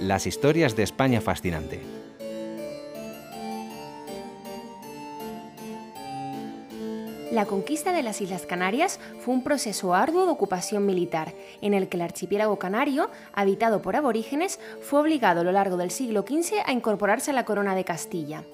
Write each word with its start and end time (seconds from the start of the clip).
las 0.00 0.26
historias 0.26 0.76
de 0.76 0.82
España 0.82 1.20
fascinante. 1.20 1.80
La 7.30 7.46
conquista 7.46 7.92
de 7.92 8.04
las 8.04 8.20
Islas 8.20 8.46
Canarias 8.46 9.00
fue 9.20 9.34
un 9.34 9.42
proceso 9.42 9.92
arduo 9.92 10.24
de 10.24 10.30
ocupación 10.30 10.86
militar, 10.86 11.34
en 11.62 11.74
el 11.74 11.88
que 11.88 11.96
el 11.96 12.02
archipiélago 12.02 12.60
canario, 12.60 13.10
habitado 13.32 13.82
por 13.82 13.96
aborígenes, 13.96 14.60
fue 14.82 15.00
obligado 15.00 15.40
a 15.40 15.44
lo 15.44 15.50
largo 15.50 15.76
del 15.76 15.90
siglo 15.90 16.22
XV 16.22 16.62
a 16.64 16.72
incorporarse 16.72 17.32
a 17.32 17.34
la 17.34 17.44
corona 17.44 17.74
de 17.74 17.84
Castilla. 17.84 18.44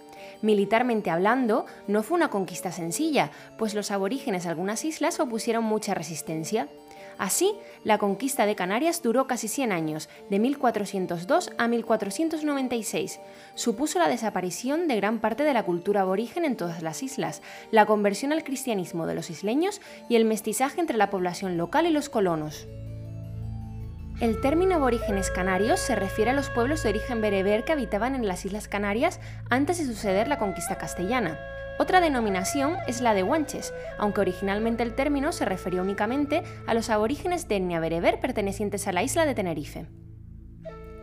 Militarmente 0.41 1.11
hablando, 1.11 1.67
no 1.87 2.03
fue 2.03 2.17
una 2.17 2.31
conquista 2.31 2.73
sencilla, 2.73 3.31
pues 3.59 3.75
los 3.75 3.91
aborígenes 3.91 4.45
de 4.45 4.51
algunas 4.51 4.87
islas 4.87 5.21
opusieron 5.21 5.65
mucha 5.65 5.93
resistencia. 5.93 6.69
Así, 7.21 7.55
la 7.85 7.99
conquista 7.99 8.47
de 8.47 8.55
Canarias 8.55 9.03
duró 9.03 9.27
casi 9.27 9.47
100 9.47 9.73
años, 9.73 10.09
de 10.31 10.39
1402 10.39 11.51
a 11.59 11.69
1496. 11.69 13.21
Supuso 13.55 13.99
la 13.99 14.09
desaparición 14.09 14.89
de 14.89 14.97
gran 14.97 15.19
parte 15.19 15.45
de 15.45 15.53
la 15.53 15.65
cultura 15.65 16.01
aborigen 16.01 16.47
en 16.47 16.57
todas 16.57 16.83
las 16.83 17.03
islas, 17.03 17.43
la 17.71 17.85
conversión 17.85 18.33
al 18.33 18.43
cristianismo 18.43 19.07
de 19.07 19.15
los 19.15 19.29
isleños 19.29 19.83
y 20.09 20.17
el 20.17 20.25
mestizaje 20.25 20.81
entre 20.81 20.97
la 20.97 21.11
población 21.11 21.59
local 21.59 21.87
y 21.87 21.91
los 21.91 22.09
colonos. 22.09 22.67
El 24.21 24.39
término 24.43 24.75
aborígenes 24.75 25.31
canarios 25.31 25.81
se 25.81 25.97
refiere 25.97 26.33
a 26.33 26.35
los 26.35 26.51
pueblos 26.51 26.83
de 26.83 26.91
origen 26.91 27.23
bereber 27.23 27.65
que 27.65 27.73
habitaban 27.73 28.15
en 28.15 28.29
las 28.29 28.45
Islas 28.45 28.69
Canarias 28.69 29.19
antes 29.49 29.79
de 29.79 29.87
suceder 29.87 30.29
la 30.29 30.39
conquista 30.39 30.77
castellana. 30.77 31.41
Otra 31.79 32.03
denominación 32.03 32.77
es 32.87 33.01
la 33.01 33.15
de 33.15 33.23
guanches, 33.23 33.73
aunque 33.97 34.21
originalmente 34.21 34.83
el 34.83 34.95
término 34.95 35.33
se 35.33 35.47
refería 35.47 35.81
únicamente 35.81 36.43
a 36.67 36.75
los 36.75 36.91
aborígenes 36.91 37.49
de 37.49 37.57
etnia 37.57 37.81
bereber 37.81 38.21
pertenecientes 38.21 38.87
a 38.87 38.93
la 38.93 39.03
isla 39.03 39.25
de 39.25 39.35
Tenerife. 39.35 39.87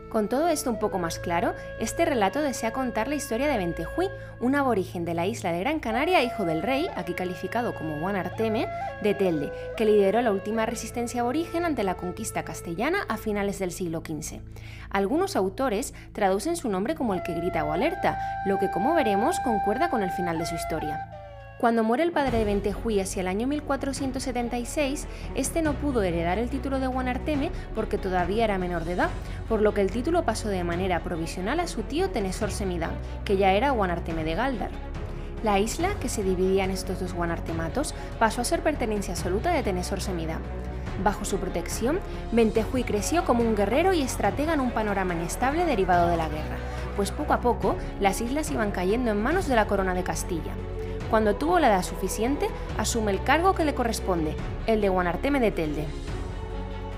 Con 0.10 0.30
todo 0.30 0.48
esto 0.48 0.70
un 0.70 0.80
poco 0.80 1.00
más 1.00 1.20
claro, 1.20 1.54
este 1.82 2.06
relato 2.06 2.42
desea 2.42 2.72
contar 2.72 3.10
la 3.10 3.16
historia 3.16 3.48
de 3.48 3.58
Bentejuí, 3.58 4.08
un 4.40 4.56
aborigen 4.56 5.04
de 5.04 5.14
la 5.14 5.26
isla 5.26 5.52
de 5.52 5.60
Gran 5.60 5.80
Canaria, 5.82 6.24
hijo 6.24 6.46
del 6.46 6.62
rey, 6.62 6.88
aquí 6.96 7.14
calificado 7.14 7.76
como 7.76 8.00
Juan 8.00 8.16
Arteme, 8.16 8.70
de 9.02 9.14
Telde, 9.14 9.52
que 9.76 9.84
lideró 9.84 10.22
la 10.22 10.32
última 10.32 10.66
resistencia 10.66 11.22
aborigen 11.22 11.66
ante 11.66 11.84
la 11.84 11.96
conquista 11.96 12.44
castellana 12.44 13.00
a 13.10 13.18
finales 13.18 13.60
del 13.60 13.74
siglo 13.74 14.00
XV. 14.00 14.40
Algunos 14.90 15.36
autores 15.36 15.94
traducen 16.14 16.56
su 16.56 16.70
nombre 16.70 16.96
como 16.96 17.14
el 17.14 17.24
que 17.24 17.34
grita 17.34 17.66
o 17.66 17.74
alerta, 17.74 18.18
lo 18.46 18.60
que 18.60 18.72
como 18.72 18.94
veremos 18.94 19.42
concuerda 19.42 19.90
con 19.90 20.04
el 20.04 20.12
final 20.12 20.40
de 20.40 20.46
su 20.46 20.56
historia. 20.56 21.17
Cuando 21.58 21.84
muere 21.84 22.04
el 22.04 22.12
padre 22.12 22.38
de 22.38 22.46
Bentejuí 22.46 23.00
hacia 23.00 23.22
el 23.22 23.28
año 23.28 23.48
1476, 23.48 25.08
este 25.34 25.64
no 25.64 25.74
pudo 25.74 26.04
heredar 26.04 26.38
el 26.38 26.52
título 26.52 26.80
de 26.80 26.86
Guanarteme 26.86 27.50
porque 27.74 27.98
todavía 27.98 28.44
era 28.44 28.60
menor 28.60 28.86
de 28.86 28.94
edad, 28.94 29.10
por 29.50 29.64
lo 29.64 29.74
que 29.74 29.82
el 29.82 29.90
título 29.90 30.22
pasó 30.22 30.50
de 30.50 30.64
manera 30.64 31.00
provisional 31.00 31.60
a 31.60 31.66
su 31.66 31.82
tío 31.82 32.12
Tenesor 32.12 32.52
Semidán, 32.52 32.92
que 33.26 33.38
ya 33.38 33.54
era 33.54 33.72
Guanarteme 33.72 34.24
de 34.24 34.36
Galdar. 34.36 34.70
La 35.44 35.58
isla, 35.58 35.96
que 36.00 36.10
se 36.10 36.22
dividía 36.22 36.64
en 36.64 36.70
estos 36.70 37.00
dos 37.00 37.14
guanartematos, 37.14 37.96
pasó 38.20 38.42
a 38.42 38.46
ser 38.46 38.62
pertenencia 38.62 39.16
absoluta 39.16 39.50
de 39.50 39.64
Tenesor 39.64 40.00
Semidán. 40.00 40.44
Bajo 41.04 41.26
su 41.26 41.40
protección, 41.40 42.00
Bentejuí 42.32 42.84
creció 42.84 43.26
como 43.26 43.42
un 43.42 43.56
guerrero 43.56 43.94
y 43.94 44.04
estratega 44.04 44.54
en 44.54 44.60
un 44.60 44.70
panorama 44.70 45.16
inestable 45.16 45.66
derivado 45.66 46.08
de 46.08 46.18
la 46.18 46.30
guerra, 46.30 46.58
pues 46.96 47.10
poco 47.10 47.34
a 47.34 47.42
poco 47.42 47.76
las 48.00 48.22
islas 48.22 48.52
iban 48.52 48.70
cayendo 48.70 49.10
en 49.10 49.24
manos 49.24 49.48
de 49.48 49.56
la 49.56 49.66
corona 49.66 49.96
de 49.96 50.04
Castilla. 50.04 50.54
Cuando 51.10 51.36
tuvo 51.36 51.60
la 51.60 51.70
edad 51.70 51.84
suficiente, 51.84 52.50
asume 52.78 53.12
el 53.12 53.24
cargo 53.24 53.56
que 53.56 53.64
le 53.64 53.74
corresponde, 53.74 54.36
el 54.66 54.82
de 54.82 54.90
Guanarteme 54.90 55.40
de 55.40 55.52
Telde. 55.52 55.86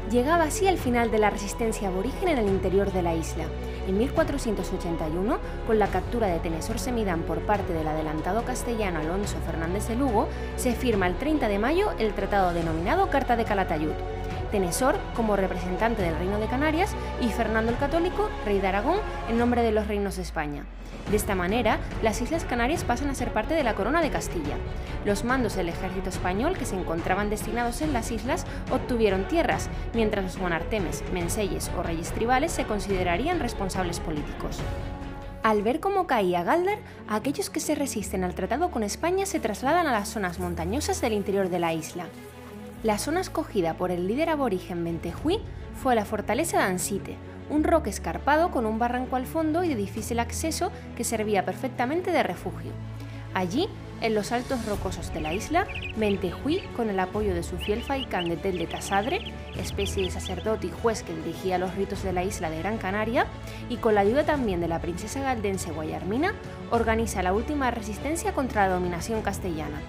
Llegaba 0.10 0.46
así 0.46 0.66
el 0.66 0.80
final 0.80 1.12
de 1.12 1.20
la 1.20 1.30
resistencia 1.30 1.90
aborigen 1.90 2.30
en 2.30 2.40
el 2.40 2.48
interior 2.48 2.92
de 2.92 3.04
la 3.04 3.14
isla. 3.14 3.44
En 3.88 4.00
1481, 4.00 5.38
con 5.68 5.78
la 5.78 5.88
captura 5.88 6.26
de 6.26 6.40
Tenesor 6.40 6.80
Semidán 6.80 7.22
por 7.22 7.42
parte 7.42 7.74
del 7.74 7.88
adelantado 7.88 8.44
castellano 8.44 9.00
Alonso 9.00 9.38
Fernández 9.46 9.88
de 9.88 9.96
Lugo, 9.96 10.28
se 10.56 10.74
firma 10.74 11.06
el 11.06 11.16
30 11.16 11.48
de 11.48 11.60
mayo 11.60 11.92
el 12.00 12.14
tratado 12.14 12.54
denominado 12.54 13.12
Carta 13.12 13.36
de 13.36 13.46
Calatayud. 13.46 13.94
Tenesor 14.52 14.96
como 15.16 15.36
representante 15.36 16.02
del 16.02 16.18
Reino 16.18 16.40
de 16.40 16.48
Canarias 16.48 16.96
y 17.22 17.30
Fernando 17.30 17.72
el 17.72 17.78
Católico, 17.78 18.30
rey 18.46 18.60
de 18.60 18.68
Aragón, 18.68 18.98
en 19.30 19.38
nombre 19.38 19.62
de 19.62 19.72
los 19.72 19.88
reinos 19.88 20.16
de 20.16 20.24
España. 20.24 20.66
De 21.10 21.16
esta 21.16 21.34
manera, 21.34 21.80
las 22.04 22.22
Islas 22.22 22.46
Canarias 22.46 22.84
pasan 22.84 23.10
a 23.10 23.16
ser 23.16 23.34
parte 23.34 23.54
de 23.54 23.64
la 23.64 23.74
Corona 23.74 24.02
de 24.02 24.12
Castilla. 24.12 24.56
Los 25.06 25.24
mandos 25.24 25.56
del 25.56 25.70
ejército 25.70 26.10
español 26.10 26.58
que 26.58 26.66
se 26.66 26.80
encontraban 26.80 27.30
destinados 27.30 27.82
en 27.82 27.94
las 27.94 28.12
islas 28.12 28.46
obtuvieron 28.72 29.28
tierras, 29.28 29.70
mientras 29.94 30.24
los 30.24 30.38
monartemes, 30.38 31.04
menseyes 31.12 31.72
o 31.78 31.84
reyes 31.84 32.12
tribales 32.12 32.52
se 32.52 32.66
considerarían 32.66 33.40
responsables 33.40 34.00
políticos. 34.00 34.60
Al 35.42 35.64
ver 35.64 35.80
cómo 35.80 36.06
caía 36.06 36.44
Galdar, 36.44 36.80
aquellos 37.08 37.50
que 37.50 37.62
se 37.62 37.74
resisten 37.74 38.24
al 38.24 38.36
tratado 38.36 38.72
con 38.72 38.84
España 38.84 39.26
se 39.26 39.40
trasladan 39.40 39.88
a 39.88 39.92
las 39.92 40.10
zonas 40.10 40.38
montañosas 40.38 41.00
del 41.02 41.14
interior 41.14 41.50
de 41.50 41.60
la 41.60 41.74
isla. 41.74 42.06
La 42.82 42.98
zona 42.98 43.20
escogida 43.20 43.74
por 43.74 43.92
el 43.92 44.08
líder 44.08 44.30
aborigen 44.30 44.86
Bentejuí 44.86 45.40
fue 45.84 45.96
la 45.96 46.06
fortaleza 46.06 46.60
de 46.60 46.64
Ansite, 46.64 47.18
un 47.50 47.66
roque 47.66 47.90
escarpado 47.90 48.52
con 48.52 48.66
un 48.66 48.80
barranco 48.80 49.18
al 49.18 49.26
fondo 49.26 49.66
y 49.66 49.68
de 49.68 49.76
difícil 49.76 50.18
acceso 50.18 50.72
que 50.96 51.04
servía 51.04 51.44
perfectamente 51.44 52.14
de 52.14 52.24
refugio. 52.24 52.72
Allí, 53.34 53.68
en 54.00 54.16
los 54.16 54.32
altos 54.32 54.66
rocosos 54.66 55.14
de 55.14 55.20
la 55.20 55.34
isla, 55.34 55.68
Mentejuí, 55.98 56.62
con 56.78 56.90
el 56.90 57.02
apoyo 57.02 57.34
de 57.34 57.44
su 57.44 57.58
fiel 57.58 57.84
faicán 57.84 58.30
de 58.30 58.38
Tel 58.38 58.58
de 58.58 58.68
Tasadre, 58.68 59.34
especie 59.58 60.06
de 60.06 60.12
sacerdote 60.12 60.68
y 60.68 60.72
juez 60.72 61.04
que 61.04 61.14
dirigía 61.14 61.58
los 61.58 61.76
ritos 61.76 62.02
de 62.04 62.14
la 62.14 62.24
isla 62.24 62.50
de 62.50 62.60
Gran 62.60 62.78
Canaria, 62.78 63.26
y 63.68 63.76
con 63.76 63.94
la 63.94 64.02
ayuda 64.02 64.24
también 64.24 64.62
de 64.62 64.70
la 64.70 64.80
princesa 64.80 65.22
galdense 65.22 65.74
Guayarmina, 65.74 66.32
organiza 66.72 67.22
la 67.24 67.34
última 67.34 67.72
resistencia 67.72 68.32
contra 68.32 68.70
la 68.70 68.76
dominación 68.76 69.22
castellana. 69.22 69.82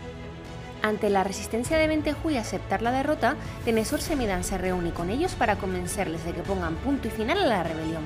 Ante 0.83 1.11
la 1.11 1.25
resistencia 1.25 1.77
de 1.77 1.87
Bentejuy 1.87 2.39
a 2.39 2.41
aceptar 2.41 2.81
la 2.81 2.91
derrota, 2.91 3.37
Tenesor 3.67 4.01
Semidán 4.01 4.45
se 4.45 4.57
reúne 4.57 4.93
con 4.93 5.11
ellos 5.11 5.35
para 5.35 5.57
convencerles 5.57 6.25
de 6.25 6.33
que 6.33 6.41
pongan 6.41 6.77
punto 6.77 7.09
y 7.09 7.11
final 7.11 7.39
a 7.43 7.47
la 7.47 7.63
rebelión. 7.63 8.03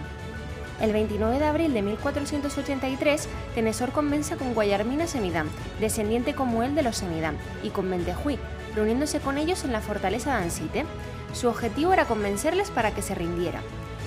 El 0.80 0.92
29 0.92 1.38
de 1.38 1.44
abril 1.44 1.72
de 1.72 1.82
1483, 1.82 3.28
Tenesor 3.54 3.92
convence 3.92 4.36
con 4.36 4.54
Guayarmina 4.54 5.06
Semidán, 5.06 5.48
descendiente 5.78 6.34
como 6.34 6.64
él 6.64 6.74
de 6.74 6.82
los 6.82 6.96
Semidán, 6.96 7.36
y 7.62 7.70
con 7.70 7.88
Bentejuy, 7.88 8.40
reuniéndose 8.74 9.20
con 9.20 9.38
ellos 9.38 9.62
en 9.62 9.70
la 9.70 9.80
fortaleza 9.80 10.36
de 10.36 10.42
Ansite. 10.42 10.84
Su 11.32 11.48
objetivo 11.48 11.92
era 11.92 12.06
convencerles 12.06 12.72
para 12.72 12.90
que 12.90 13.02
se 13.02 13.14
rindiera. 13.14 13.60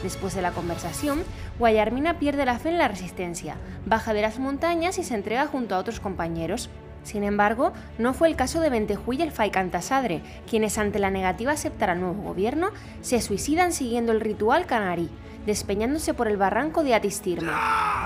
Después 0.03 0.35
de 0.35 0.41
la 0.41 0.51
conversación, 0.51 1.23
Guayarmina 1.57 2.19
pierde 2.19 2.45
la 2.45 2.59
fe 2.59 2.69
en 2.69 2.77
la 2.77 2.89
resistencia, 2.89 3.55
baja 3.85 4.13
de 4.13 4.23
las 4.23 4.39
montañas 4.39 4.97
y 4.99 5.05
se 5.05 5.15
entrega 5.15 5.47
junto 5.47 5.73
a 5.73 5.79
otros 5.79 6.01
compañeros. 6.01 6.69
Sin 7.07 7.23
embargo, 7.23 7.71
no 7.97 8.13
fue 8.13 8.27
el 8.27 8.35
caso 8.35 8.59
de 8.59 8.69
Bentejuy 8.69 9.15
y 9.15 9.21
el 9.21 9.31
Faicantasadre, 9.31 10.21
quienes 10.45 10.77
ante 10.77 10.99
la 10.99 11.09
negativa 11.09 11.51
a 11.51 11.53
aceptar 11.53 11.89
al 11.89 12.01
nuevo 12.01 12.21
gobierno, 12.21 12.71
se 12.99 13.21
suicidan 13.21 13.71
siguiendo 13.71 14.11
el 14.11 14.19
ritual 14.19 14.65
canarí, 14.65 15.09
despeñándose 15.45 16.13
por 16.13 16.27
el 16.27 16.35
barranco 16.35 16.83
de 16.83 16.95
Atistirme. 16.95 17.53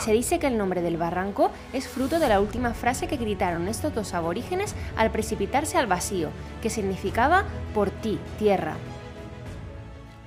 Se 0.02 0.12
dice 0.12 0.38
que 0.38 0.46
el 0.46 0.56
nombre 0.60 0.84
del 0.84 0.98
barranco 0.98 1.50
es 1.74 1.88
fruto 1.88 2.20
de 2.20 2.30
la 2.30 2.40
última 2.40 2.76
frase 2.76 3.08
que 3.08 3.18
gritaron 3.18 3.68
estos 3.68 3.96
dos 3.96 4.14
aborígenes 4.14 4.76
al 4.96 5.10
precipitarse 5.10 5.80
al 5.80 5.88
vacío, 5.88 6.30
que 6.62 6.70
significaba 6.70 7.46
por 7.74 7.90
ti, 7.90 8.20
tierra. 8.38 8.76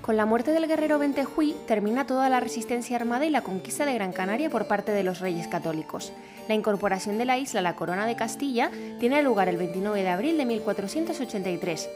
Con 0.04 0.18
la 0.18 0.26
muerte 0.26 0.50
del 0.50 0.66
guerrero 0.66 0.98
Bentejuí 0.98 1.56
termina 1.66 2.06
toda 2.06 2.28
la 2.28 2.38
resistencia 2.38 2.94
armada 2.94 3.24
y 3.24 3.30
la 3.30 3.40
conquista 3.40 3.86
de 3.86 3.94
Gran 3.94 4.12
Canaria 4.12 4.50
por 4.50 4.66
parte 4.66 4.92
de 4.92 5.02
los 5.02 5.20
reyes 5.20 5.48
católicos. 5.48 6.12
La 6.46 6.54
incorporación 6.54 7.16
de 7.16 7.24
la 7.24 7.38
isla 7.38 7.60
a 7.60 7.62
la 7.62 7.74
corona 7.74 8.04
de 8.04 8.14
Castilla 8.14 8.70
tiene 9.00 9.22
lugar 9.22 9.48
el 9.48 9.56
29 9.56 10.02
de 10.02 10.08
abril 10.10 10.36
de 10.36 10.44
1483. 10.44 11.88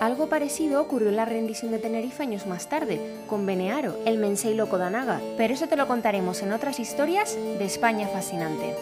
Algo 0.00 0.30
parecido 0.30 0.80
ocurrió 0.80 1.10
en 1.10 1.16
la 1.16 1.26
rendición 1.26 1.70
de 1.70 1.80
Tenerife 1.80 2.22
años 2.22 2.46
más 2.46 2.70
tarde, 2.70 2.98
con 3.28 3.44
Benearo, 3.44 3.98
el 4.06 4.16
Mensei 4.16 4.54
Loco 4.54 4.78
Danaga, 4.78 5.20
pero 5.36 5.52
eso 5.52 5.68
te 5.68 5.76
lo 5.76 5.86
contaremos 5.86 6.40
en 6.40 6.50
otras 6.50 6.80
historias 6.80 7.34
de 7.34 7.64
España 7.66 8.08
fascinante. 8.08 8.74